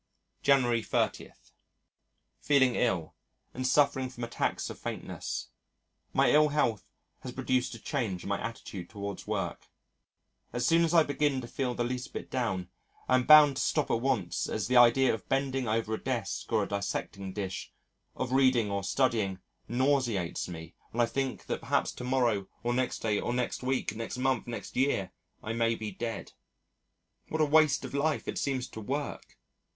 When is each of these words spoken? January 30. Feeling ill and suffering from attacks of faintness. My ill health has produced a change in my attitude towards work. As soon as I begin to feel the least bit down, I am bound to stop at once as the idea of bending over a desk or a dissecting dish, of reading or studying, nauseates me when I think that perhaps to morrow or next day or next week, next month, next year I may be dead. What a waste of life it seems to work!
January 0.41 0.81
30. 0.81 1.29
Feeling 2.41 2.73
ill 2.73 3.13
and 3.53 3.67
suffering 3.67 4.09
from 4.09 4.23
attacks 4.23 4.67
of 4.71 4.79
faintness. 4.79 5.49
My 6.11 6.31
ill 6.31 6.49
health 6.49 6.89
has 7.19 7.31
produced 7.31 7.75
a 7.75 7.79
change 7.79 8.23
in 8.23 8.29
my 8.29 8.41
attitude 8.41 8.89
towards 8.89 9.27
work. 9.27 9.67
As 10.53 10.65
soon 10.65 10.83
as 10.83 10.95
I 10.95 11.03
begin 11.03 11.39
to 11.41 11.47
feel 11.47 11.75
the 11.75 11.83
least 11.83 12.13
bit 12.13 12.31
down, 12.31 12.71
I 13.07 13.13
am 13.13 13.25
bound 13.25 13.57
to 13.57 13.61
stop 13.61 13.91
at 13.91 14.01
once 14.01 14.49
as 14.49 14.65
the 14.67 14.75
idea 14.75 15.13
of 15.13 15.29
bending 15.29 15.67
over 15.67 15.93
a 15.93 16.01
desk 16.03 16.51
or 16.51 16.63
a 16.63 16.67
dissecting 16.67 17.31
dish, 17.33 17.71
of 18.15 18.31
reading 18.33 18.71
or 18.71 18.83
studying, 18.83 19.37
nauseates 19.67 20.47
me 20.47 20.73
when 20.89 21.01
I 21.01 21.05
think 21.05 21.45
that 21.45 21.59
perhaps 21.61 21.91
to 21.91 22.03
morrow 22.03 22.47
or 22.63 22.73
next 22.73 23.03
day 23.03 23.19
or 23.19 23.35
next 23.35 23.61
week, 23.61 23.95
next 23.95 24.17
month, 24.17 24.47
next 24.47 24.75
year 24.75 25.11
I 25.43 25.53
may 25.53 25.75
be 25.75 25.91
dead. 25.91 26.31
What 27.29 27.39
a 27.39 27.45
waste 27.45 27.85
of 27.85 27.93
life 27.93 28.27
it 28.27 28.39
seems 28.39 28.67
to 28.69 28.81
work! 28.81 29.37